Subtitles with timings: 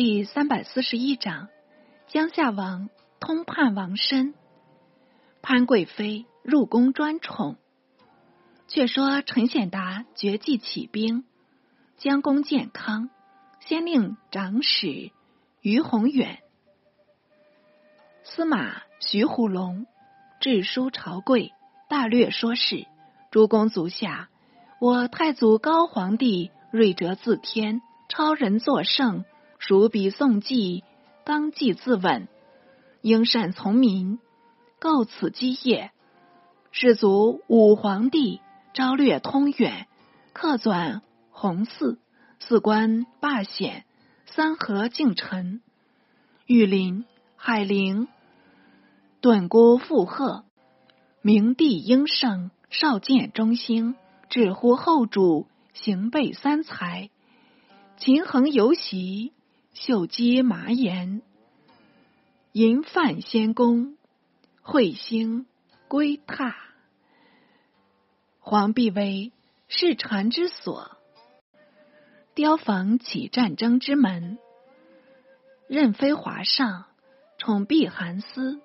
[0.00, 1.48] 第三百四十一章：
[2.06, 4.32] 江夏王通判王申，
[5.42, 7.56] 潘贵妃入宫专宠。
[8.68, 11.24] 却说陈显达绝迹起兵，
[11.96, 13.10] 将功建康，
[13.58, 15.10] 先令长史
[15.62, 16.44] 于宏远、
[18.22, 19.84] 司马徐虎龙
[20.40, 21.52] 致书朝贵，
[21.88, 22.86] 大略说事。
[23.32, 24.28] 诸公足下，
[24.78, 29.24] 我太祖高皇帝睿哲自天，超人作圣，
[29.58, 30.84] 蜀笔宋记，
[31.24, 32.28] 纲纪自刎，
[33.02, 34.18] 应善从民，
[34.78, 35.90] 告此基业。
[36.70, 38.40] 世祖武皇帝
[38.72, 39.86] 昭略通远，
[40.32, 41.98] 客转弘寺，
[42.38, 43.84] 四官罢显，
[44.26, 45.60] 三河敬臣，
[46.46, 47.04] 玉林
[47.36, 48.08] 海陵，
[49.20, 50.44] 顿孤附贺，
[51.20, 52.50] 明帝应圣。
[52.70, 53.94] 少见中兴，
[54.28, 57.08] 只呼后主行备三才，
[57.96, 59.32] 秦衡游席，
[59.80, 61.22] 秀姬麻颜，
[62.50, 63.96] 银范仙宫，
[64.60, 65.46] 彗星
[65.86, 66.52] 归榻，
[68.40, 69.30] 黄帝为
[69.68, 70.98] 世传之所，
[72.34, 74.38] 雕房起战争之门，
[75.68, 76.86] 任飞华上，
[77.38, 78.60] 宠碧寒思，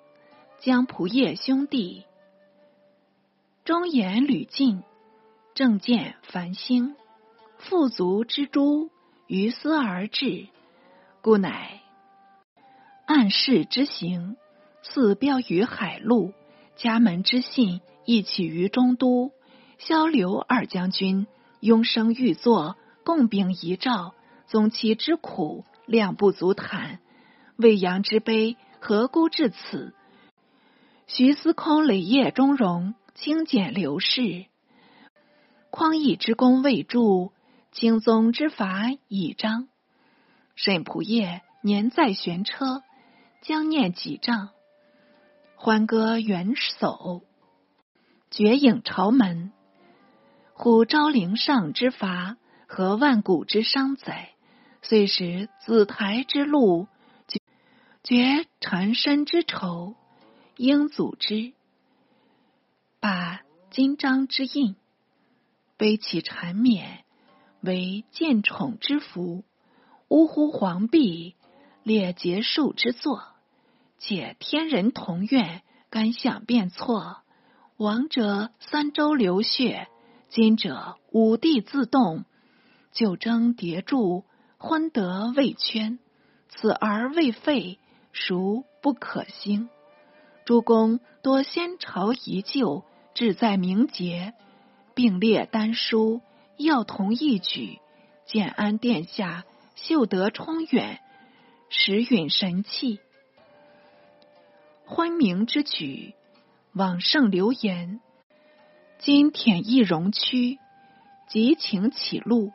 [0.58, 2.06] 将仆射兄弟。
[3.64, 4.82] 忠言屡尽，
[5.54, 6.96] 正见繁星，
[7.58, 8.90] 富足之诸
[9.28, 10.48] 于斯而至，
[11.24, 11.80] 故乃
[13.06, 14.36] 暗室之行，
[14.82, 16.34] 似标于海路。
[16.76, 19.32] 家门之信亦起于中都。
[19.78, 21.26] 萧刘二将军
[21.60, 24.12] 拥生欲作，共秉遗诏，
[24.48, 26.98] 宗其之苦，量不足谈。
[27.56, 29.94] 未阳之悲，何辜至此？
[31.06, 32.94] 徐司空累业中容。
[33.14, 34.44] 清简流逝，
[35.70, 37.32] 匡义之功未著，
[37.72, 39.68] 钦宗之法已彰。
[40.54, 42.82] 沈仆射年在悬车，
[43.42, 44.50] 将念几丈。
[45.56, 47.22] 欢歌元叟，
[48.30, 49.52] 绝影朝门。
[50.52, 52.36] 虎昭陵上之伐，
[52.68, 54.30] 和万古之伤哉？
[54.82, 56.86] 遂使紫台之路，
[57.26, 57.40] 绝
[58.02, 59.94] 绝缠身之仇，
[60.56, 61.54] 应阻之。
[63.00, 64.76] 把金章之印，
[65.76, 67.04] 悲其缠绵，
[67.60, 69.42] 为见宠之福；
[70.14, 71.34] 呜呼皇帝，
[71.82, 73.24] 列结束之作。
[73.98, 77.16] 且天人同愿，敢想变错。
[77.78, 79.88] 亡者三周流血，
[80.28, 82.26] 今者五帝自动。
[82.92, 84.22] 九征叠柱，
[84.56, 85.98] 昏德未圈，
[86.48, 87.80] 此而未废，
[88.12, 89.68] 孰不可兴？
[90.44, 92.84] 诸公多先朝遗旧。
[93.14, 94.34] 志在名节，
[94.94, 96.20] 并列丹书，
[96.56, 97.80] 要同一举。
[98.26, 99.44] 建安殿下
[99.86, 100.98] 秀德充远，
[101.68, 103.00] 时允神器。
[104.86, 106.14] 昏明之举，
[106.72, 108.00] 往圣流言。
[108.96, 110.58] 今舔翼容躯，
[111.28, 112.50] 急请起路。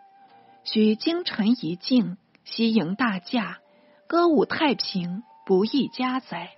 [0.63, 3.59] 许京臣一境，西迎大驾，
[4.07, 6.53] 歌舞太平，不易加载。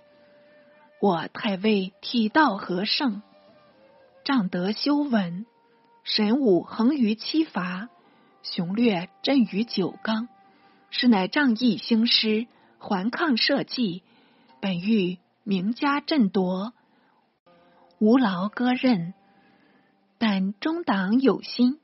[1.02, 3.20] 我太尉体道何盛？
[4.24, 5.44] 仗德修文，
[6.02, 7.90] 神武横于七伐，
[8.42, 10.30] 雄略震于九纲。
[10.94, 12.46] 是乃仗义兴师，
[12.78, 14.02] 环抗社稷，
[14.60, 16.74] 本欲名家振夺，
[17.98, 19.14] 无劳割任。
[20.18, 21.80] 但中党有心，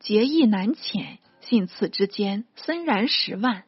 [0.00, 3.64] 结义难遣，信此之间森然十万。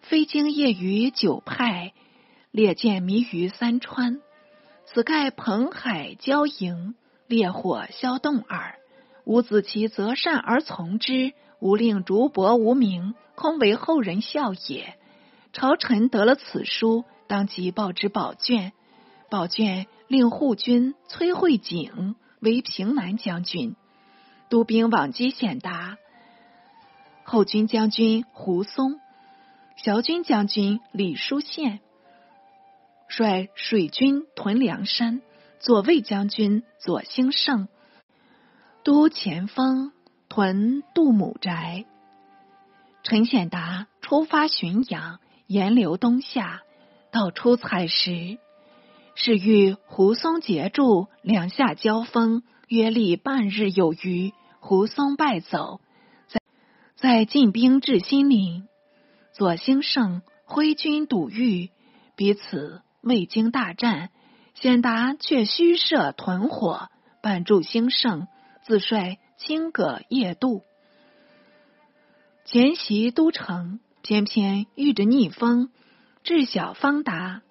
[0.00, 1.92] 非经业于九派，
[2.50, 4.22] 列舰迷于三川。
[4.86, 6.94] 此盖蓬海交营，
[7.26, 8.78] 烈火消动耳。
[9.24, 14.96] 吾子其择善而从之，吾令竹帛无名，空为后人笑也。
[15.52, 18.72] 朝臣得了此书，当即报之宝卷。
[19.30, 23.76] 宝卷令护军崔慧景为平南将军，
[24.48, 25.98] 督兵往击显达。
[27.24, 29.00] 后军将军胡松，
[29.76, 31.80] 骁军将军李书宪。
[33.08, 35.20] 率水军屯梁山，
[35.58, 37.68] 左卫将军左兴盛
[38.84, 39.92] 督前锋
[40.38, 41.84] 屯杜母宅。
[43.02, 45.18] 陈显达出发浔阳，
[45.48, 46.62] 沿流东下，
[47.10, 48.38] 到出采石，
[49.16, 54.32] 是遇胡松截住，两下交锋，约历半日有余。
[54.60, 55.80] 胡松败走，
[56.28, 56.40] 在
[56.94, 58.68] 在进兵至新林，
[59.32, 61.72] 左兴盛挥军堵御，
[62.14, 62.82] 彼此。
[63.00, 64.10] 未经大战，
[64.54, 66.90] 显达却虚设屯火，
[67.24, 68.28] 半助兴盛，
[68.62, 70.62] 自率青葛夜渡，
[72.44, 75.70] 前袭都城，偏偏遇着逆风，
[76.24, 77.42] 至晓方达。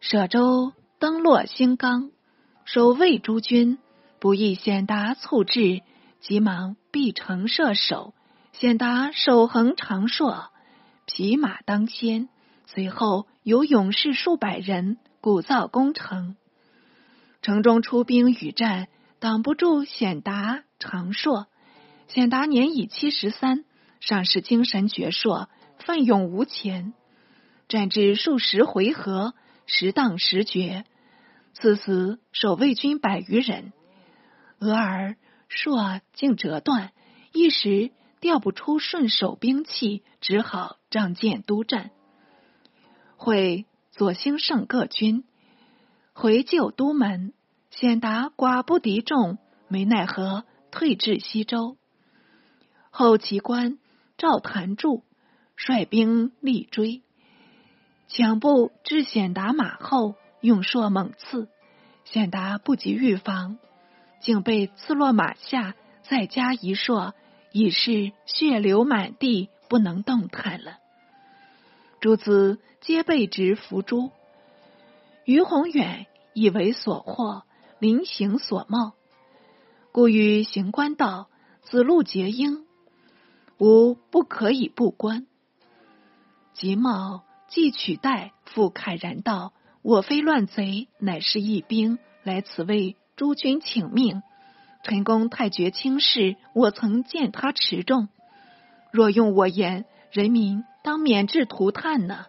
[0.00, 2.10] 舍舟登洛兴冈，
[2.64, 3.76] 守卫诸军
[4.20, 5.82] 不意显达促至，
[6.20, 8.14] 急忙闭城射守。
[8.54, 10.48] 显达手横长槊，
[11.04, 12.30] 匹马当先，
[12.64, 16.36] 随后有勇士数百人鼓噪攻城。
[17.42, 18.88] 城中出兵与战，
[19.18, 21.46] 挡不住显达长硕。
[22.08, 23.64] 显达年已七十三，
[24.00, 26.94] 尚是精神矍铄，奋勇无前。
[27.68, 29.34] 战至数十回合，
[29.66, 30.84] 时当时绝，
[31.52, 33.72] 此时守卫军百余人，
[34.60, 35.16] 俄而
[35.50, 36.92] 槊竟折断，
[37.32, 37.90] 一时
[38.20, 41.90] 调不出顺手兵器，只好仗剑督战。
[43.16, 45.24] 会左兴盛各军
[46.12, 47.32] 回救都门，
[47.70, 50.44] 显达寡不敌众，没奈何，
[50.76, 51.78] 退至西周。
[52.90, 53.78] 后齐官
[54.18, 55.04] 赵谭柱
[55.56, 57.02] 率兵力追，
[58.08, 61.48] 强步至显达马后，用槊猛刺，
[62.04, 63.56] 显达不及预防，
[64.20, 67.14] 竟被刺落马下，再加一槊，
[67.52, 70.76] 已是血流满地，不能动弹了。
[72.00, 74.10] 诸子皆被执伏诛。
[75.24, 77.44] 于宏远以为所获，
[77.78, 78.92] 临行所冒，
[79.96, 81.30] 故与行官道
[81.64, 82.66] ：“子路结缨。”
[83.56, 85.26] 吾不可以不观。
[86.52, 94.22] 吉茂既取代，复慨然道：“我非乱贼，乃是义兵，来此为诸君请命。
[94.82, 98.10] 陈公太绝轻视，我曾见他持重。
[98.92, 102.26] 若用我言，人民当免至涂炭呢，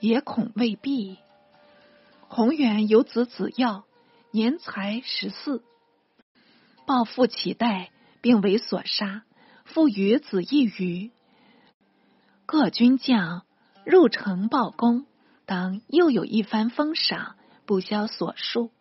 [0.00, 1.18] 也恐未必。”
[2.26, 3.84] 宏远有子子耀，
[4.30, 5.62] 年才十四，
[6.90, 7.90] 抱父乞代，
[8.20, 9.22] 并为所杀。
[9.64, 11.12] 父与子一余，
[12.46, 13.44] 各军将
[13.84, 15.06] 入城报功，
[15.46, 18.72] 当又有一番封赏，不消所述。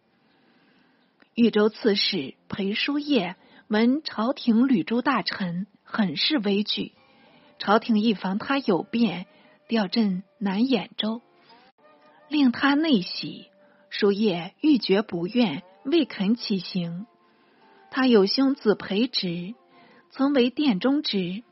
[1.36, 3.36] 豫州刺史裴叔业
[3.68, 6.94] 闻朝廷屡诛大臣，很是危惧。
[7.60, 9.28] 朝廷以防他有变，
[9.68, 11.22] 调镇南兖州，
[12.28, 13.52] 令他内喜。
[13.92, 17.06] 叔业欲决不愿，未肯起行。
[17.92, 19.56] 他有兄子裴植。
[20.12, 21.44] 曾为殿中职，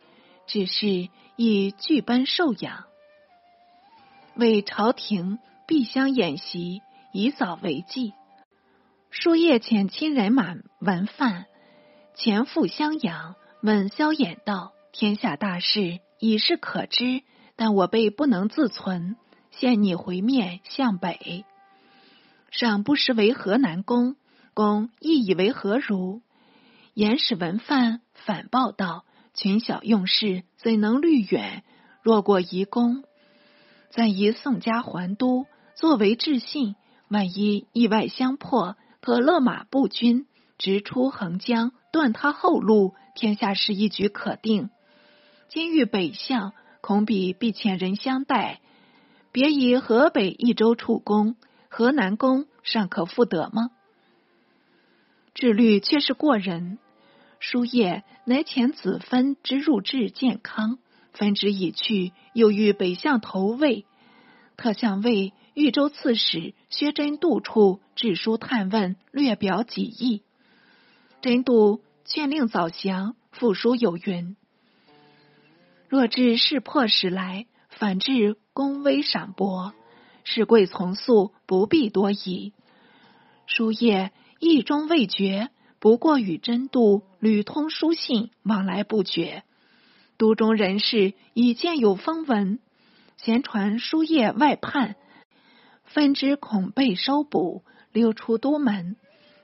[0.48, 2.86] 只是以拒奔受养，
[4.36, 5.38] 为朝廷
[5.68, 6.82] 必相演习，
[7.14, 8.14] 以早为计。
[9.12, 11.46] 书业遣亲人马闻饭，
[12.16, 17.22] 前赴襄阳，问萧衍道：“天下大事已是可知，
[17.56, 19.16] 但我辈不能自存，
[19.52, 21.46] 现你回面向北，
[22.50, 24.16] 尚不识为河南公，
[24.56, 26.24] 公亦以为何如？”
[26.98, 29.06] 严使文范反报道
[29.36, 31.64] ：“群小用事，怎能虑远？
[32.02, 33.04] 若过夷公，
[33.92, 35.46] 暂宜宋家还都，
[35.76, 36.74] 作为致信。
[37.08, 40.26] 万一意外相迫，可勒马步军，
[40.58, 44.72] 直出横江，断他后路，天下事一举可定。
[45.50, 48.60] 今遇北向，恐彼必遣人相待。
[49.32, 51.36] 别以河北一州处攻，
[51.70, 53.70] 河南攻尚可复得吗？
[55.36, 56.80] 智虑却是过人。”
[57.40, 60.80] 书业乃遣子分之入至健康，
[61.14, 63.86] 分之已去，又欲北向投魏，
[64.58, 70.24] 特向魏豫州刺史薛真度处致书探问，略表己意。
[71.22, 74.36] 真度劝令早降，复书有云：
[75.88, 79.74] 若至事破时来，反至功微赏薄，
[80.24, 82.54] 事贵从速，不必多疑。
[83.46, 85.50] 书业意中未决。
[85.80, 89.44] 不过与真度屡通书信，往来不绝。
[90.18, 92.60] 都中人士已见有风闻，
[93.18, 94.96] 闲传书业外叛，
[95.84, 98.96] 分之恐被收捕，溜出都门，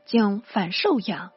[0.06, 1.32] 竟反受养。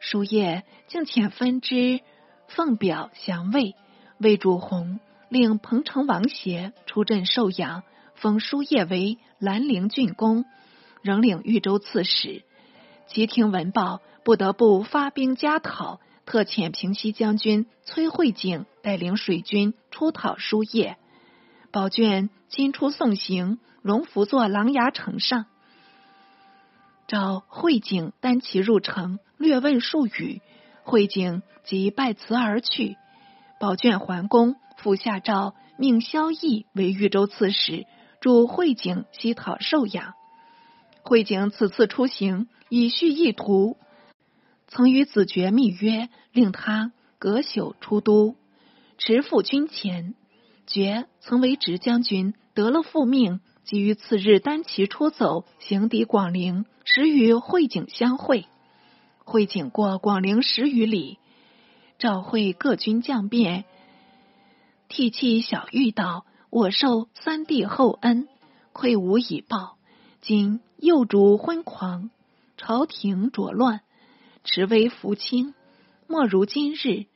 [0.00, 2.00] 书业竟遣分之
[2.46, 3.74] 奉表降魏，
[4.18, 7.82] 魏主宏令彭城王协出镇受养，
[8.14, 10.46] 封书业为兰陵郡公，
[11.02, 12.44] 仍领豫州刺史。
[13.08, 14.00] 即听闻报。
[14.24, 20.98] 不得不发兵加讨，特遣平西将军崔慧景带领水军出讨书业。
[21.72, 25.46] 宝卷今出送行，荣福坐琅琊城上，
[27.06, 30.42] 召慧景单骑入城，略问数语。
[30.82, 32.98] 慧景即拜辞而去。
[33.58, 37.86] 宝卷还宫，复下诏命萧绎为豫州刺史，
[38.20, 40.12] 助慧景西讨受养。
[41.08, 43.78] 慧景此次出行，以续意图。
[44.66, 48.36] 曾与子爵密约，令他隔宿出都，
[48.98, 50.14] 持赴军前。
[50.66, 58.44] 觉曾为直将军，得了复命，即于次日单骑出走，行抵广陵，时与会景相会。
[59.24, 61.18] 会景过广陵十余里，
[61.98, 63.64] 召会各军将便，
[64.88, 68.28] 涕泣小玉道：“我受三弟厚恩，
[68.74, 69.77] 愧无以报。
[70.28, 72.10] 今幼主昏狂，
[72.58, 73.80] 朝廷浊乱，
[74.44, 75.54] 持威扶清，
[76.06, 77.06] 莫如今日。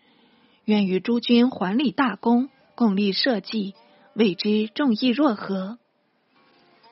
[0.65, 3.75] 愿与诸君还立大功。”共立社稷，
[4.15, 5.77] 未知众议若何？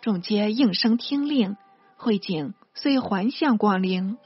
[0.03, 1.57] 众皆应声听令。
[1.97, 4.19] 会景遂还向广陵。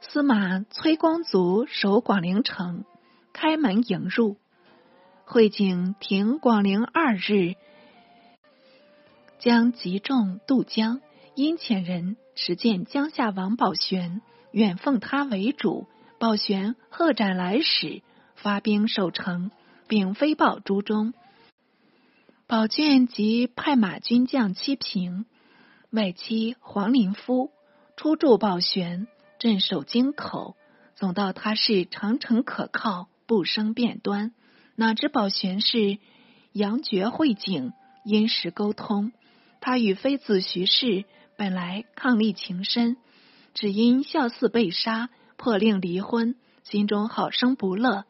[0.00, 2.86] 司马崔光卒守广陵城，
[3.34, 4.38] 开门迎入。
[5.26, 7.56] 会景停广陵二日，
[9.42, 11.00] 将集众渡江。
[11.34, 14.22] 因遣人持见江夏王宝玄，
[14.52, 15.88] 远奉他为主。
[16.20, 18.02] 宝玄贺斩来使，
[18.36, 19.50] 发兵守城。
[19.88, 21.12] 并飞报诸中，
[22.46, 25.26] 宝卷即派马军将七平，
[25.90, 27.50] 外戚黄林夫
[27.96, 29.06] 出助宝玄
[29.38, 30.56] 镇守京口，
[30.94, 34.32] 总道他是长城可靠，不生变端。
[34.76, 35.98] 哪知宝玄是
[36.52, 37.72] 杨觉会景，
[38.04, 39.12] 因时沟通。
[39.62, 41.04] 他与妃子徐氏
[41.36, 42.96] 本来伉俪情深，
[43.54, 48.04] 只因孝嗣被杀，破令离婚，心中好生不乐。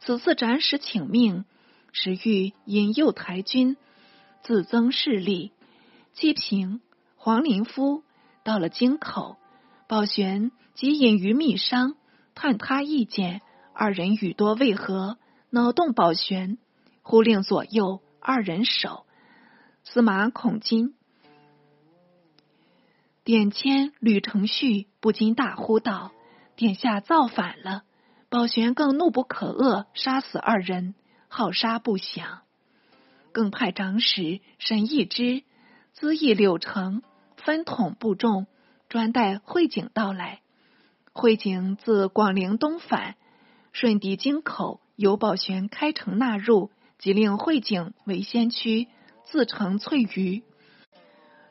[0.00, 1.44] 此次斩使请命，
[1.92, 3.76] 是欲引诱台军，
[4.42, 5.52] 自增势力。
[6.12, 6.80] 季平、
[7.14, 8.02] 黄林夫
[8.42, 9.36] 到了京口，
[9.86, 11.94] 宝玄即引于密商，
[12.34, 13.42] 探他意见。
[13.72, 15.18] 二人语多未合，
[15.50, 16.58] 恼动宝玄，
[17.02, 19.06] 忽令左右二人守。
[19.84, 20.95] 司马孔金、
[23.26, 26.12] 典签吕承旭不禁大呼道
[26.54, 27.82] ：“殿下造反了！”
[28.30, 30.94] 宝玄更怒不可遏，杀死二人，
[31.26, 32.42] 好杀不降。
[33.32, 35.42] 更派长史沈义之
[35.92, 37.02] 资义柳城，
[37.36, 38.46] 分统部众，
[38.88, 40.38] 专带会景到来。
[41.12, 43.16] 会景自广陵东返，
[43.72, 48.86] 顺抵京口，由宝玄开城纳入，即令会景为先驱，
[49.24, 50.44] 自成翠鱼。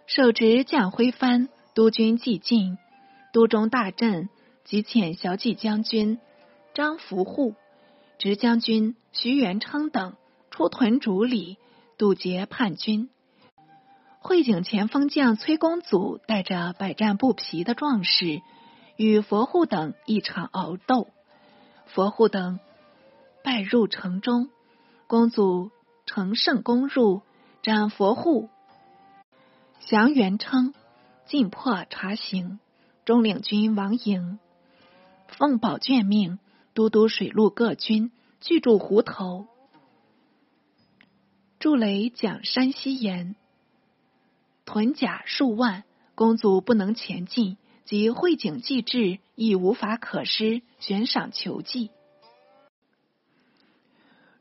[0.07, 2.77] 手执降徽藩督军既进，
[3.33, 4.29] 都中大震，
[4.63, 6.19] 即遣小骑将军。
[6.73, 7.53] 张福护、
[8.17, 10.15] 直将军徐元昌等
[10.51, 11.57] 出屯主里，
[11.97, 13.09] 堵截叛军。
[14.19, 18.41] 会景前锋将崔公祖带着百战不疲的壮士，
[18.95, 21.09] 与佛护等一场鏖斗。
[21.87, 22.59] 佛护等
[23.43, 24.49] 败入城中，
[25.07, 25.71] 公祖
[26.05, 27.21] 乘胜攻入，
[27.61, 28.49] 斩佛护，
[29.81, 30.73] 降元昌，
[31.25, 32.59] 进破查行。
[33.05, 34.39] 中领军王颖
[35.27, 36.39] 奉宝卷命。
[36.75, 39.47] 都督水陆各军聚驻湖头，
[41.57, 43.35] 筑垒讲山西言，
[44.65, 47.55] 屯甲数万，公祖不能前进，
[47.85, 51.91] 即会景既至，亦无法可施，悬赏求计。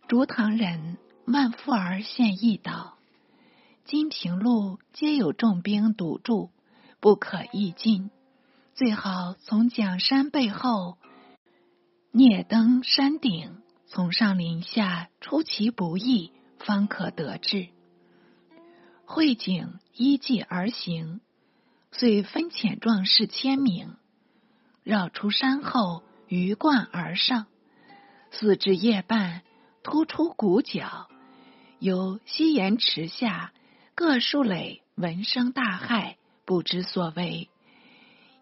[0.09, 2.99] 竹塘人万富儿献议道
[3.87, 6.51] ：“金平路皆有重兵堵住，
[7.05, 8.11] 不可易进，
[8.73, 10.97] 最好从蒋山背后。”
[12.11, 17.69] 聂登山顶，从上临下，出其不意，方可得志。
[19.05, 21.21] 会景依计而行，
[21.93, 23.97] 遂分遣壮士千名，
[24.83, 27.49] 绕出山后，鱼贯而上。
[28.31, 29.43] 四至夜半，
[29.83, 31.11] 突出谷角，
[31.81, 33.53] 由西岩池下
[33.95, 37.49] 各树垒闻声大骇，不知所为，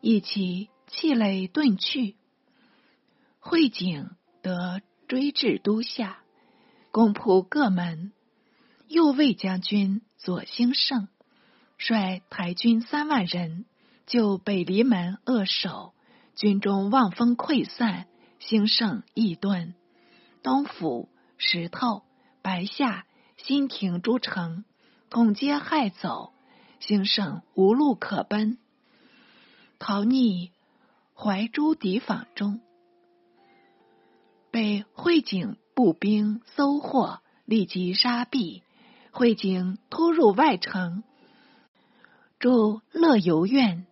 [0.01, 2.17] 一起气馁遁去。
[3.41, 4.11] 会景
[4.43, 6.19] 得追至都下，
[6.91, 8.13] 攻破各门。
[8.89, 11.09] 右卫将军左兴盛
[11.79, 13.65] 率台军三万人
[14.07, 15.95] 就北离门扼守，
[16.37, 18.07] 军中望风溃散。
[18.39, 19.75] 兴盛易遁，
[20.43, 22.03] 东府、石头、
[22.43, 23.07] 白下、
[23.37, 24.65] 新亭诸城
[25.11, 26.32] 统皆害走，
[26.85, 28.59] 兴盛无路可奔，
[29.79, 30.51] 逃匿
[31.15, 32.61] 怀珠敌坊中。
[34.51, 38.63] 被会景步兵搜获，立即杀毙。
[39.13, 41.05] 会景突入外城，
[42.41, 43.87] 驻乐游苑。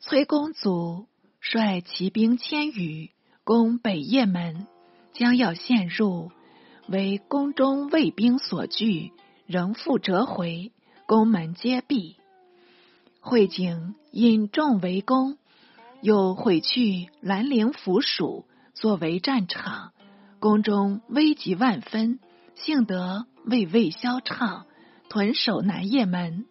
[0.00, 1.06] 崔公祖
[1.40, 3.12] 率骑兵千余
[3.44, 4.66] 攻北邺门，
[5.12, 6.32] 将要陷入，
[6.88, 9.12] 为宫中卫兵所拒，
[9.46, 10.72] 仍复折回，
[11.06, 12.16] 宫门皆闭。
[13.20, 15.38] 惠景引众围攻，
[16.02, 18.44] 又毁去兰陵府署。
[18.74, 19.92] 作为战场，
[20.40, 22.18] 宫中危急万分，
[22.56, 24.66] 幸得魏魏萧畅
[25.08, 26.44] 屯守南邺门，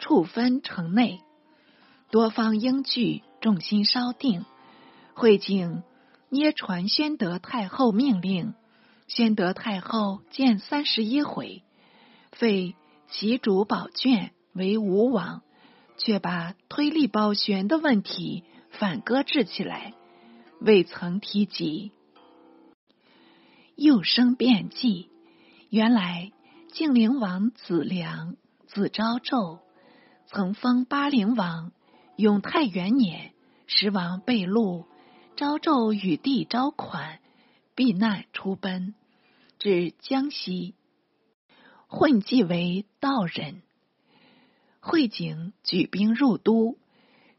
[0.00, 1.20] 处分城内，
[2.10, 4.44] 多方应据，众心稍定。
[5.14, 5.84] 惠景
[6.28, 8.54] 捏传宣德太后命令，
[9.06, 11.62] 宣德太后见三十一回，
[12.32, 12.74] 废
[13.08, 15.42] 其主宝卷为吴王，
[15.98, 19.94] 却把推力保玄的问题反搁置起来，
[20.60, 21.92] 未曾提及。
[23.76, 25.08] 又生变计，
[25.68, 26.32] 原来
[26.72, 29.60] 晋灵王子良、子昭纣
[30.26, 31.72] 曾封巴陵王，
[32.16, 33.32] 永泰元年，
[33.66, 34.86] 时王被戮，
[35.36, 37.20] 昭纣与弟昭款
[37.74, 38.94] 避难出奔，
[39.58, 40.74] 至江西，
[41.94, 43.62] 混迹为道人。
[44.80, 46.76] 会景举兵入都，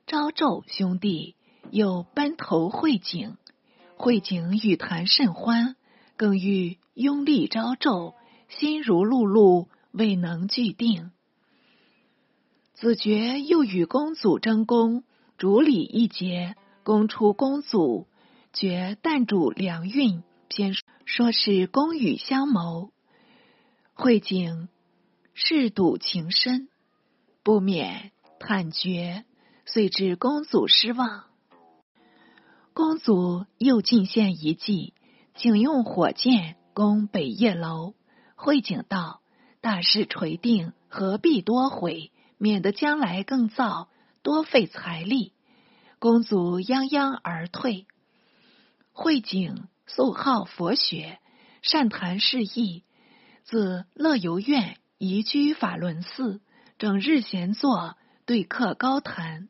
[0.07, 1.35] 昭纣兄弟
[1.71, 3.35] 又奔投会景，
[3.97, 5.75] 会景与谈甚欢。
[6.15, 8.13] 更欲拥立昭纣，
[8.47, 11.11] 心如碌碌，未能具定。
[12.75, 15.03] 子爵又与公祖争功，
[15.37, 18.07] 主礼一节，公出公祖，
[18.53, 22.94] 爵但主良运，偏说是公与相谋。
[23.97, 24.67] 慧景
[25.33, 26.67] 嗜赌情深，
[27.43, 29.23] 不免叹绝，
[29.65, 31.23] 遂致公祖失望。
[32.73, 34.93] 公祖又进献一计。
[35.37, 37.93] 请用火箭攻北叶楼。
[38.35, 39.21] 慧景道
[39.59, 42.11] ：“大事垂定，何必多悔？
[42.37, 43.89] 免得将来更造，
[44.23, 45.33] 多费财力。”
[45.99, 47.85] 公祖泱泱而退。
[48.93, 51.19] 慧景素好佛学，
[51.61, 52.83] 善谈释义，
[53.45, 56.41] 自乐游院移居法轮寺，
[56.79, 59.49] 整日闲坐，对客高谈。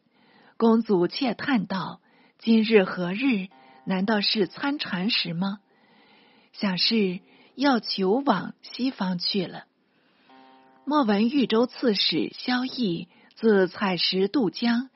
[0.57, 2.01] 公祖窃叹道
[2.37, 3.47] ：“今日何日？
[3.85, 5.59] 难道是参禅时吗？”
[6.51, 7.21] 想是
[7.55, 9.63] 要求往西方去了。
[10.83, 14.89] 莫闻豫州刺史萧绎自采石渡江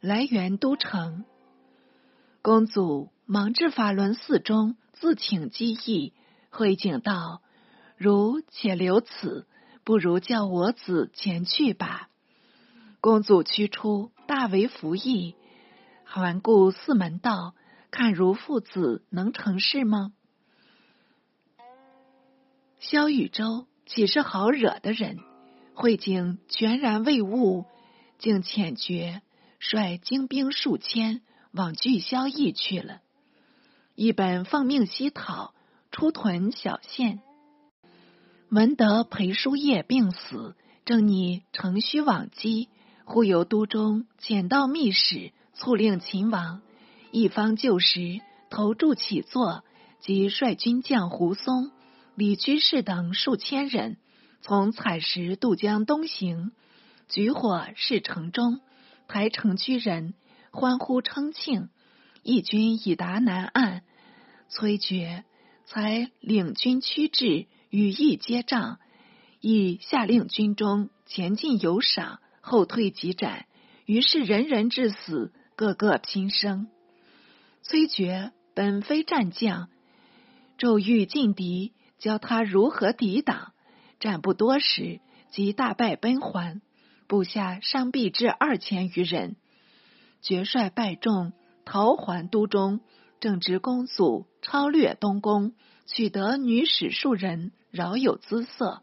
[0.00, 1.24] 来源都城，
[2.42, 6.12] 公祖忙至法轮寺中自请机议，
[6.50, 7.40] 会景道
[8.04, 9.46] ：“如且留此，
[9.82, 12.10] 不如叫我子前去吧。”
[13.00, 15.36] 公祖驱出，大为服役，
[16.04, 17.54] 环顾四门道
[17.90, 20.12] ：“看如父子能成事吗？”
[22.78, 25.16] 萧玉州岂是好惹的人？
[25.72, 27.64] 会景全然未悟，
[28.18, 29.22] 竟遣绝
[29.58, 33.00] 率精兵数千往拒萧邑去了。
[33.94, 35.54] 一本奉命西讨，
[35.90, 37.22] 出屯小县，
[38.54, 42.68] 闻得裴叔业病死，正拟乘虚往击，
[43.04, 46.62] 忽由都中遣到密使，促令秦王
[47.10, 49.64] 一方旧时投注起坐，
[49.98, 51.72] 即率军将胡松。
[52.14, 53.96] 李居士等数千人
[54.40, 56.52] 从采石渡江东行，
[57.08, 58.60] 举火示城中，
[59.08, 60.14] 台城居人
[60.52, 61.70] 欢呼称庆。
[62.22, 63.82] 义军已达南岸，
[64.48, 65.24] 崔珏
[65.64, 68.78] 才领军驱至，羽翼接仗。
[69.40, 73.46] 亦下令军中前进有赏，后退即斩。
[73.84, 76.68] 于是人人至死，个个拼生。
[77.62, 79.68] 崔珏本非战将，
[80.56, 81.72] 骤遇劲敌。
[81.98, 83.52] 教他如何抵挡，
[83.98, 86.60] 战不多时，即大败奔还，
[87.06, 89.36] 部下伤毙至二千余人。
[90.20, 91.32] 决帅败众，
[91.64, 92.80] 逃还都中，
[93.20, 95.54] 正值公祖超略东宫，
[95.86, 98.82] 取得女史数人，饶有姿色。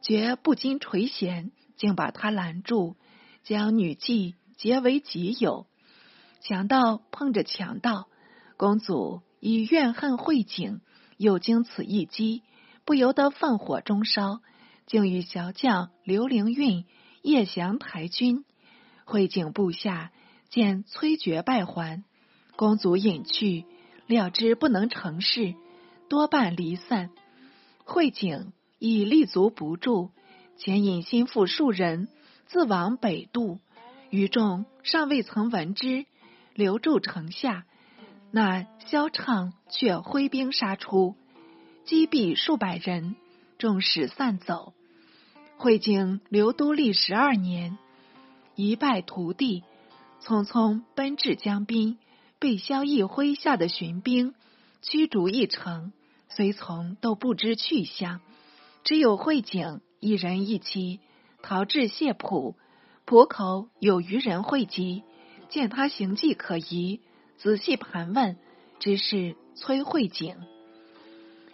[0.00, 2.96] 绝不禁垂涎，竟把他拦住，
[3.44, 5.66] 将女妓结为己有。
[6.40, 8.08] 强盗碰着强盗，
[8.56, 10.80] 公主以怨恨会景。
[11.18, 12.42] 又经此一击，
[12.84, 14.40] 不由得放火中烧，
[14.86, 16.84] 竟与小将刘灵运
[17.22, 18.44] 夜降台军。
[19.04, 20.10] 会景部下
[20.48, 22.02] 见崔珏败还，
[22.56, 23.66] 公主隐去，
[24.08, 25.54] 料知不能成事，
[26.12, 27.08] 多半离散。
[27.84, 30.10] 惠景已立足不住，
[30.58, 32.06] 遣引心腹数人
[32.44, 33.60] 自往北渡，
[34.10, 36.04] 余众尚未曾闻之，
[36.52, 37.64] 留住城下。
[38.30, 41.16] 那萧畅却挥兵杀出，
[41.86, 43.16] 击毙数百人，
[43.56, 44.74] 众使散走。
[45.56, 47.78] 惠景留都历十二年，
[48.54, 49.64] 一败涂地，
[50.20, 51.96] 匆匆奔至江滨，
[52.38, 54.34] 被萧绎麾下的巡兵
[54.82, 55.94] 驱逐一城，
[56.34, 58.20] 随从都不知去向，
[58.84, 61.00] 只有会景一人一妻
[61.42, 62.56] 逃至谢浦，
[63.04, 65.02] 浦口有渔人汇集，
[65.50, 67.00] 见他行迹可疑。
[67.36, 68.38] 仔细盘问，
[68.78, 70.36] 只是崔慧景。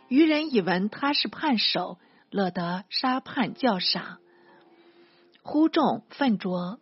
[0.09, 1.99] 渔人以闻他是叛首，
[2.31, 4.19] 乐得杀叛叫赏。
[5.43, 6.79] 忽众奋卓，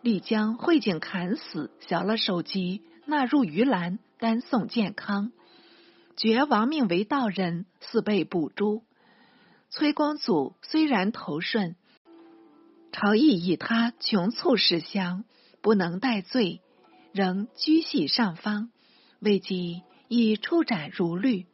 [0.00, 5.30] 立将会景砍死，小了首级，纳入鱼篮，单送健康。
[6.20, 8.84] 绝亡命为道人，似被捕诛。
[9.70, 11.76] 崔公祖虽然投顺，
[12.92, 15.24] 朝议以他穷促使降，
[15.62, 16.60] 不能戴罪，
[17.14, 18.70] 仍居系上方。
[19.18, 21.46] 未及已出斩如律。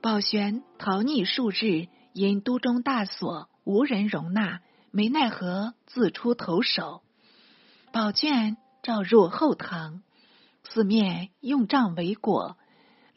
[0.00, 4.60] 宝玄逃匿数日，因都中大锁，无人容纳，
[4.92, 7.02] 没奈何，自出投守。
[7.92, 10.04] 宝卷召入后堂，
[10.62, 12.58] 四面用杖围裹，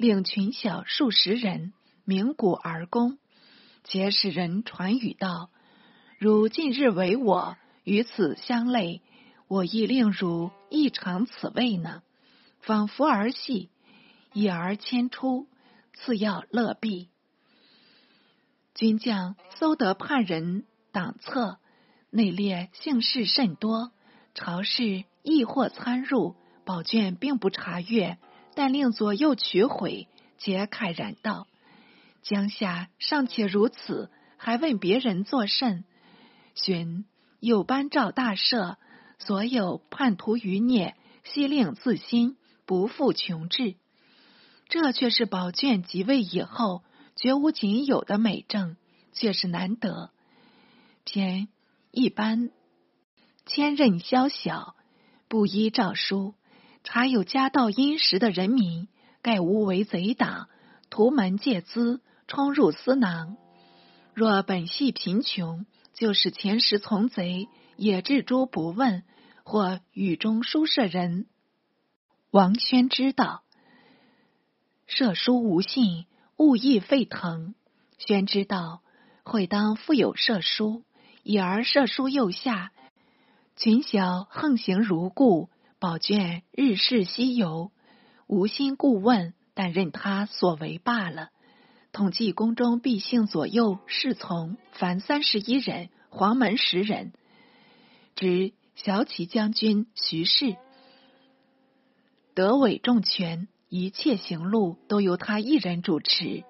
[0.01, 1.73] 令群小数十人
[2.05, 3.19] 鸣鼓而攻，
[3.83, 5.51] 皆使人传语道
[6.17, 9.03] ：“如近日为我与此相类，
[9.47, 12.01] 我亦令汝亦尝此味呢。”
[12.61, 13.69] 仿佛儿戏，
[14.33, 15.47] 已而迁出。
[15.93, 17.09] 次要乐毕，
[18.73, 21.59] 军将搜得叛人党册，
[22.09, 23.91] 内列姓氏甚多，
[24.33, 26.35] 朝事亦或参入。
[26.65, 28.17] 宝卷并不查阅，
[28.55, 31.47] 但令左右取毁，皆慨然道
[32.23, 35.83] ：“江夏尚且如此，还问别人作甚？”
[36.53, 37.05] 寻
[37.39, 38.75] 有颁诏大赦，
[39.19, 43.75] 所有叛徒余孽，悉令自新，不复穷志。
[44.67, 46.83] 这却是宝卷即位以后
[47.15, 48.77] 绝无仅有的美政，
[49.13, 50.11] 却是难得。
[51.03, 51.47] 偏
[51.91, 52.51] 一般
[53.45, 54.75] 千仞宵小，
[55.27, 56.35] 不依诏书，
[56.83, 58.87] 查有家道殷实的人民，
[59.21, 60.49] 盖无为贼党，
[60.89, 63.37] 图门借资，冲入私囊。
[64.13, 69.03] 若本系贫穷，就是前时从贼，也置诸不问，
[69.43, 71.27] 或雨中书舍人
[72.31, 73.43] 王宣知道。
[74.87, 76.05] 射书无信，
[76.37, 77.55] 物意沸腾。
[77.97, 78.81] 宣知道，
[79.23, 80.83] 会当复有射书，
[81.23, 82.71] 已而射书右下，
[83.55, 85.49] 群小横行如故。
[85.81, 87.71] 宝卷日事西游，
[88.27, 91.29] 无心顾问，但任他所为罢了。
[91.91, 97.13] 统计宫中毕姓左右侍从，凡三十一人，黄门十人。
[98.15, 100.55] 指骁骑将军徐氏，
[102.35, 103.47] 德伟重权。
[103.67, 106.43] 一切行路都由他一人主持，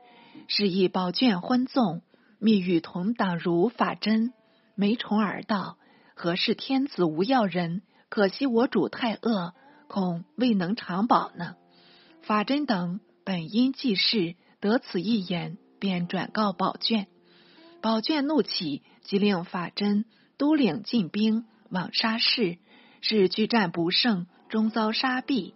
[0.49, 2.01] 是以宝卷欢纵，
[2.37, 4.33] 密与同党如法真，
[4.75, 5.77] 没虫而道：
[6.15, 7.81] 何事天子无要人？
[8.11, 9.55] 可惜我主太恶，
[9.87, 11.55] 恐未能长保呢。
[12.21, 17.07] 法真等本因济事，得此一言，便转告宝卷。
[17.81, 20.03] 宝卷怒起，即令法真
[20.37, 22.57] 督领进兵往杀士，
[22.99, 25.53] 是拒战不胜，终遭杀毙。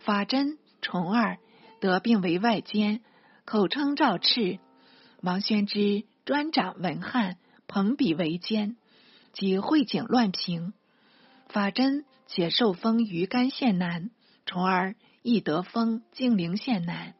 [0.00, 0.58] 法真。
[0.84, 1.38] 重二
[1.80, 3.02] 得病为外监，
[3.44, 4.58] 口称赵赤。
[5.20, 7.36] 王宣之专掌文翰，
[7.68, 8.76] 朋比为监，
[9.32, 10.72] 即会景乱平。
[11.52, 14.10] 法真且受封于干县南，
[14.46, 17.14] 重二亦得封晋陵县南。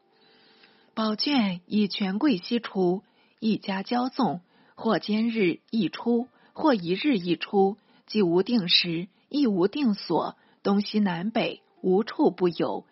[0.95, 3.03] 宝卷以权贵悉出，
[3.39, 4.41] 一家骄纵，
[4.73, 12.87] 或兼日一出，或一日一出，既无定时，亦无定所，东西南北无处不有。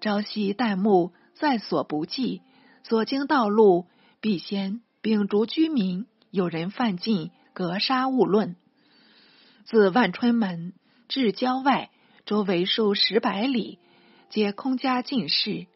[0.00, 2.40] 朝夕旦暮，在所不计。
[2.84, 3.86] 所经道路，
[4.20, 6.06] 必先秉烛居民。
[6.30, 8.54] 有人犯禁，格杀勿论。
[9.64, 10.74] 自万春门
[11.14, 11.90] 至郊外，
[12.26, 13.78] 周围数十百里，
[14.30, 15.68] 皆空家尽室。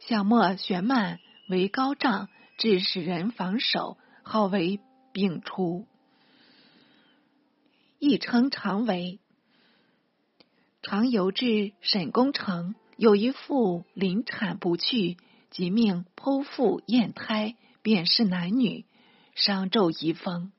[0.00, 1.18] 小莫玄曼
[1.48, 4.78] 为高丈，致使人防守，号为
[5.14, 5.86] 秉厨，
[7.98, 9.18] 亦称长为。
[10.82, 12.74] 常游至沈公城。
[12.98, 15.16] 有一妇临产不去，
[15.48, 18.84] 即命剖腹验胎，便是男女，
[19.34, 20.52] 商纣遗风。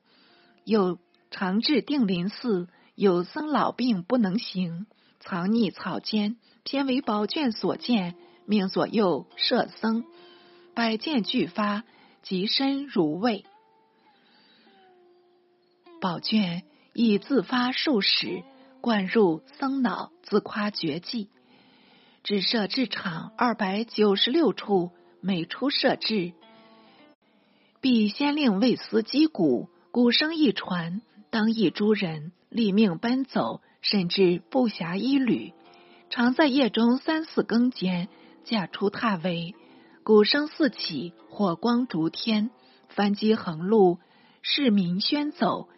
[0.64, 0.98] 又
[1.30, 2.68] 常至定林寺，
[3.02, 4.86] 有僧老病不能行，
[5.18, 8.14] 藏匿草间，偏为宝卷所见，
[8.46, 10.04] 命左右摄僧，
[10.72, 11.82] 百箭俱发，
[12.22, 13.44] 极深如味。
[16.00, 16.62] 宝卷
[16.92, 18.44] 亦自发数使，
[18.80, 21.28] 灌入僧脑，自夸绝技。
[22.22, 26.34] 只设制场二百九十六处，每处设置，
[27.80, 35.54] 必先令卫司击鼓，鼓声一传，当一诸人立命奔走，甚至不暇一缕。
[36.10, 38.08] 常在夜中三四更间，
[38.44, 39.54] 驾出踏围，
[40.04, 42.50] 鼓声四起，火光烛天，
[42.90, 43.98] 翻机横路，
[44.42, 45.68] 市民喧走，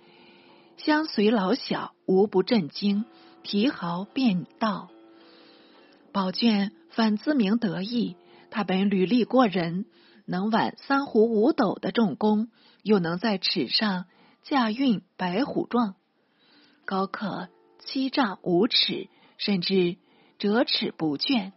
[0.76, 3.04] 相随老小无不震惊，
[3.44, 4.90] 提毫便道。
[6.12, 8.16] 宝卷反自鸣得意，
[8.50, 9.86] 他本履历过人，
[10.26, 12.48] 能挽三壶五斗的重弓，
[12.82, 14.06] 又能在尺上
[14.42, 15.94] 驾运白虎状，
[16.84, 19.96] 高可七丈五尺，甚至
[20.38, 21.52] 折尺不倦。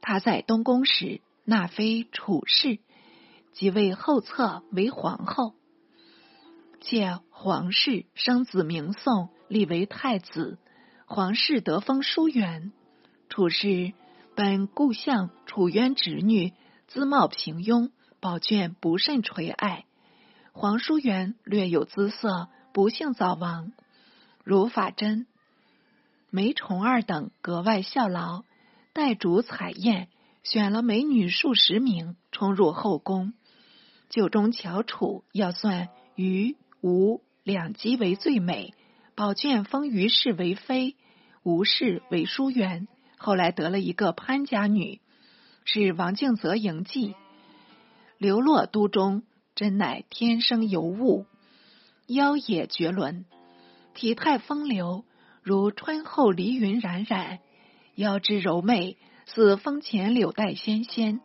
[0.00, 2.78] 他在东宫时，纳妃楚氏，
[3.52, 5.54] 即位后册为皇后。
[6.80, 10.58] 且皇室生子名颂，立为太子。
[11.06, 12.72] 皇室得封淑媛。
[13.28, 13.92] 楚氏
[14.34, 16.52] 本故相楚渊侄女，
[16.88, 19.84] 姿貌平庸，宝卷不甚垂爱。
[20.52, 23.72] 皇淑媛略有姿色，不幸早亡。
[24.44, 25.26] 如法真、
[26.30, 28.44] 梅崇儿等格外效劳，
[28.92, 30.08] 代主彩宴，
[30.42, 33.34] 选了美女数十名，冲入后宫。
[34.08, 36.56] 酒中翘楚要算于。
[36.84, 38.74] 吴两姬为最美，
[39.14, 40.96] 宝卷封于氏为妃，
[41.44, 42.88] 吴氏为淑媛。
[43.16, 45.00] 后来得了一个潘家女，
[45.64, 47.14] 是王敬泽迎继，
[48.18, 49.22] 流落都中，
[49.54, 51.24] 真乃天生尤物，
[52.06, 53.24] 妖冶绝伦，
[53.94, 55.04] 体态风流，
[55.42, 57.38] 如春后梨云冉冉，
[57.94, 61.20] 腰肢柔媚，似风前柳带纤纤，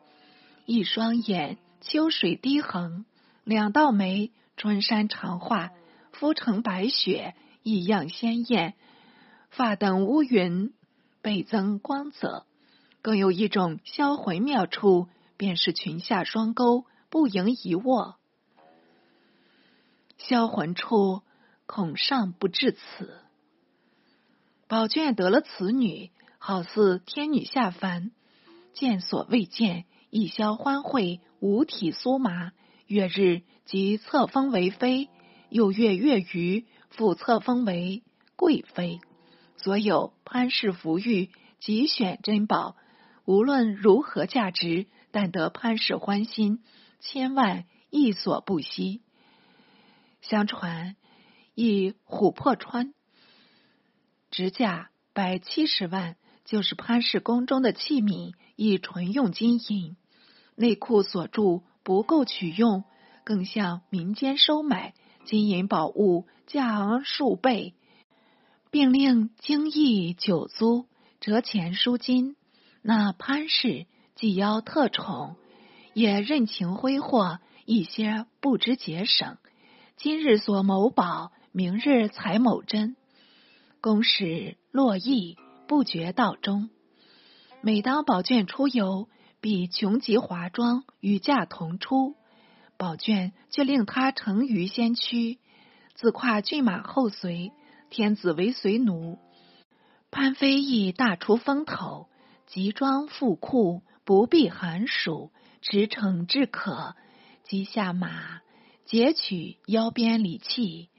[0.66, 3.06] 一双眼秋水低横，
[3.44, 4.32] 两道眉。
[4.60, 5.70] 春山长画，
[6.12, 8.72] 肤成白雪，异样鲜艳；
[9.52, 10.74] 发等乌云，
[11.22, 12.48] 倍增光泽。
[13.04, 18.16] 更有一种销魂妙处，便是裙下双钩，不盈一握。
[20.18, 21.22] 销魂处，
[21.66, 23.22] 恐尚不至此。
[24.68, 28.12] 宝卷得了此女，好似天女下凡，
[28.74, 32.52] 见所未见，一宵欢会，五体酥麻。
[32.88, 35.10] 月日即册封为妃，
[35.50, 38.04] 又月月余复册封为
[38.36, 39.00] 贵妃。
[39.58, 42.76] 所有潘氏福玉，极选珍宝，
[43.26, 46.64] 无论如何价值，但得潘氏欢心，
[47.00, 49.02] 千万亦所不惜。
[50.30, 50.96] 相传，
[51.56, 52.94] 一琥珀川
[54.30, 59.96] 直价百七十万，就是潘氏宫中的器皿，以纯用金银，
[60.56, 61.64] 内库所铸。
[61.84, 62.84] 不够取用，
[63.24, 67.76] 更向民间收买金银宝物，价昂数倍，
[68.72, 70.86] 并令精义酒租
[71.22, 72.36] 折钱赎金。
[72.82, 73.86] 那潘氏
[74.16, 75.38] 既邀特宠，
[75.94, 79.38] 也任情挥霍，一些不知节省。
[80.00, 82.96] 今日所谋宝，明日采某珍，
[83.82, 86.70] 公使落意不觉道中。
[87.62, 89.10] 每当宝卷出游。
[89.40, 92.16] 必穷极华装，与驾同出。
[92.78, 95.40] 宝卷却令他乘于先驱，
[95.96, 97.52] 自跨骏马后随。
[97.90, 99.18] 天子为随奴，
[100.12, 102.08] 潘飞亦大出风头，
[102.46, 105.32] 集装富库，不避寒暑，
[105.62, 106.96] 驰骋至可。
[107.44, 108.42] 即下马，
[108.88, 110.90] 截取腰边礼器，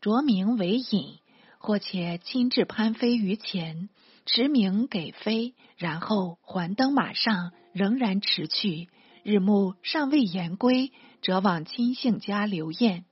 [0.00, 1.18] 着名为引，
[1.58, 3.88] 或且亲至潘妃于前，
[4.26, 7.52] 持名给妃，然后还登马上。
[7.72, 8.88] 仍然迟去，
[9.22, 10.90] 日暮尚未言归，
[11.22, 13.04] 则往亲信家留宴。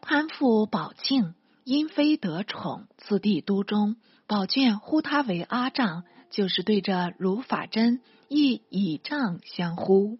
[0.00, 10.18] 潘父宝庆因妃得宠，次第都中，宝卷呼他为阿丈，就是对着如法真亦以丈相呼。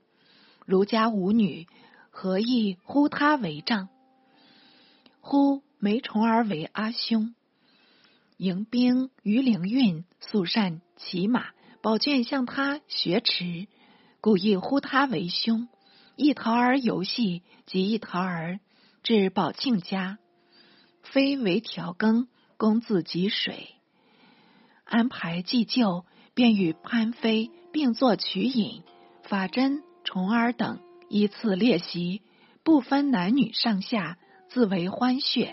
[0.71, 1.67] 儒家无女，
[2.11, 3.89] 何意呼他为丈？
[5.19, 7.35] 呼梅重儿为阿兄。
[8.37, 11.47] 迎宾于灵运，素善骑马，
[11.83, 13.67] 宝卷向他学持，
[14.21, 15.67] 故意呼他为兄。
[16.15, 18.61] 一桃儿游戏，即一桃儿
[19.03, 20.19] 至宝庆家，
[21.03, 23.75] 妃为调羹，公自汲水，
[24.85, 28.85] 安排祭酒，便与潘妃并坐取饮。
[29.25, 32.21] 法真、重儿等依次列席，
[32.65, 34.19] 不分男女上下，
[34.49, 35.51] 自为欢谑。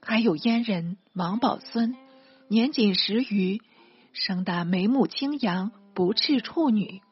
[0.00, 1.94] 还有阉人王宝孙，
[2.48, 3.60] 年仅十余，
[4.14, 7.02] 生得眉目清扬，不啻处女。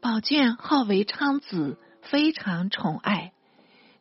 [0.00, 3.30] 宝卷号为昌子，非常宠爱。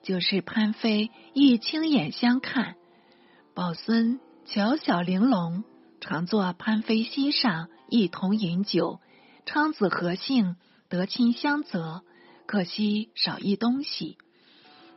[0.01, 2.75] 就是潘妃亦亲眼相看。
[3.53, 5.63] 宝孙巧小玲珑，
[6.01, 8.99] 常坐潘妃膝上，一同饮酒。
[9.45, 10.55] 昌子何幸
[10.89, 12.03] 得亲相泽，
[12.47, 14.17] 可惜少一东西。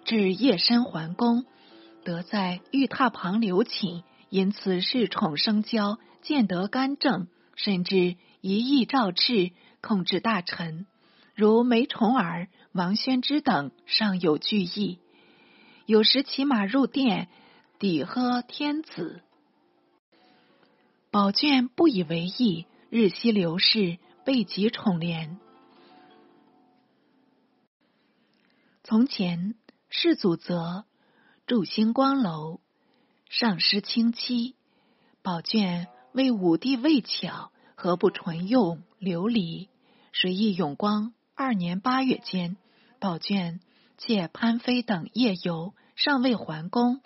[0.05, 1.45] 至夜深还宫。
[2.05, 10.87] 得在玉榻旁留寝，因此恃宠生骄，见得干政，甚至一意诏敕控制大臣，
[11.37, 14.99] 如梅重儿、王宣之等，尚有惧意。
[15.87, 17.29] 有时骑马入殿，
[17.79, 19.23] 抵喝天子。
[21.13, 25.37] 宝卷不以为意，日夕流逝备极宠怜。
[28.85, 29.55] 从前
[29.91, 30.85] 世祖则
[31.47, 32.59] 筑星光楼，
[33.31, 34.57] 上施清漆，
[35.23, 39.69] 宝卷为武帝未巧，何不纯用琉璃？
[40.11, 42.57] 谁意永光二年八月间，
[42.99, 43.61] 宝卷
[43.99, 47.01] 借潘妃等夜游，尚未还宫。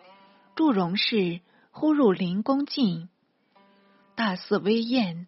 [0.54, 3.10] 祝融氏忽入灵宫进，
[4.14, 5.26] 大肆威宴。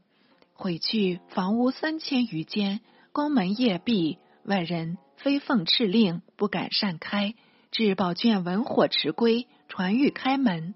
[0.55, 2.81] 毁去房屋三千余间，
[3.13, 7.35] 宫门夜闭，外人非奉敕令，不敢擅开。
[7.71, 10.75] 至宝卷闻火迟归，传谕开门，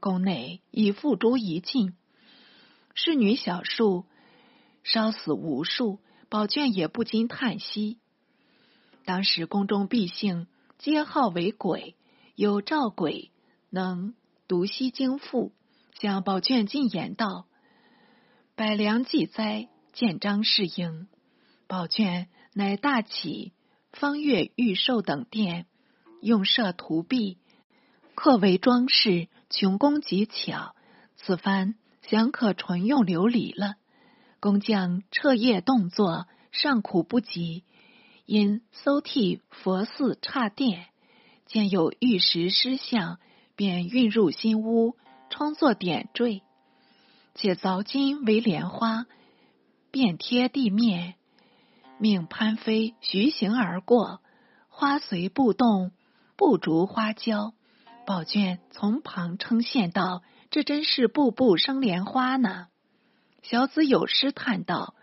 [0.00, 1.94] 宫内已付诸一尽，
[2.94, 4.04] 侍女小数，
[4.82, 6.00] 烧死无数。
[6.28, 7.98] 宝卷也不禁叹息。
[9.04, 11.94] 当时宫中毕姓皆号为鬼，
[12.34, 13.30] 有赵鬼
[13.70, 14.14] 能
[14.48, 15.52] 读悉经赋，
[16.00, 17.46] 向宝卷进言道。
[18.56, 21.06] 百良祭灾，见章事营。
[21.68, 23.52] 宝卷乃大启、
[23.94, 25.66] 方月玉寿等殿，
[26.20, 27.38] 用设图壁，
[28.14, 30.74] 刻为装饰，穷工极巧。
[31.16, 33.76] 此番想可纯用琉璃了。
[34.40, 37.64] 工匠彻夜动作，尚苦不及。
[38.26, 40.86] 因搜剔佛寺刹殿，
[41.46, 43.18] 见有玉石狮像，
[43.54, 44.96] 便运入新屋，
[45.30, 46.42] 充作点缀。
[47.34, 49.06] 且凿金为莲花，
[49.90, 51.14] 遍贴地面，
[52.04, 54.20] 命潘妃徐行而过，
[54.68, 55.90] 花随步动，
[56.36, 57.54] 不逐花娇。
[58.04, 62.66] 宝卷从旁称羡道：“这真是步步生莲花呢。”
[63.40, 64.94] 小子有诗叹道：“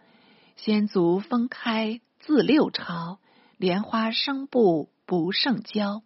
[0.58, 3.18] 先祖风开自六朝，
[3.58, 6.04] 莲花生不不胜娇。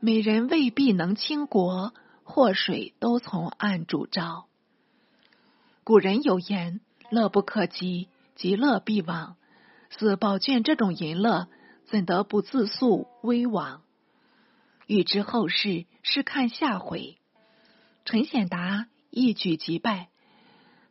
[0.00, 1.94] 美人未必能倾国，
[2.24, 4.46] 祸水都从暗主招。”
[5.84, 9.36] 古人有言：“乐不可及，极乐必亡。”
[9.90, 11.48] 似宝卷这种淫乐，
[11.86, 13.82] 怎得不自诉危亡？
[14.86, 17.18] 欲知后事，试看下回。
[18.04, 20.08] 陈显达一举即败，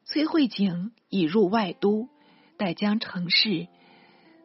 [0.06, 2.10] 崔慧景已入外都，
[2.58, 3.68] 待将成事，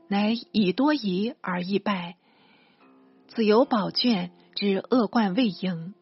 [0.09, 2.17] 乃以多疑而易败。
[3.29, 5.95] 此由宝卷之恶贯未盈，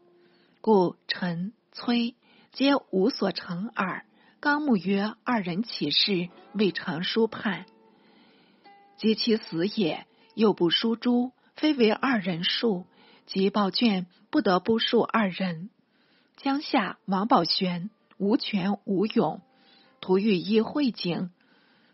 [0.60, 2.16] 故陈、崔
[2.52, 4.04] 皆无所成耳。
[4.40, 7.66] 纲目曰：“二人起事，未尝书判。
[8.96, 12.86] 及其死也，又不书诸，非为二人数。
[13.26, 15.70] 即宝卷不得不述二人。
[16.36, 19.40] 江夏王宝玄无权无勇，
[20.00, 21.30] 徒欲依会景，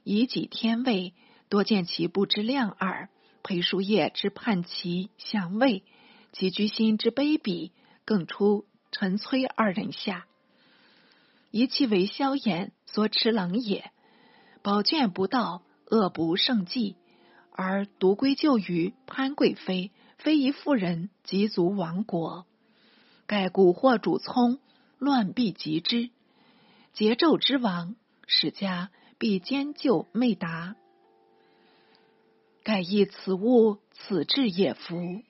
[0.05, 1.15] 以己天位，
[1.49, 3.09] 多见其不知量耳。
[3.43, 5.83] 裴叔业之叛其相位，
[6.33, 7.73] 其居心之卑鄙，
[8.05, 10.27] 更出陈崔二人下。”
[11.51, 13.91] 以其为萧衍所持冷也，
[14.63, 16.97] 宝卷不到，恶不胜计，
[17.51, 22.47] 而独归咎于潘贵妃，非一妇人即足亡国。
[23.27, 24.59] 盖蛊惑主聪，
[24.97, 26.09] 乱必及之。
[26.95, 27.95] 桀纣之亡，
[28.27, 30.77] 史家必兼救昧达。
[32.65, 35.23] 盖亦此物，此志也服。